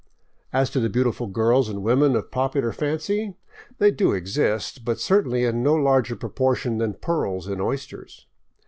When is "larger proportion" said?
5.75-6.79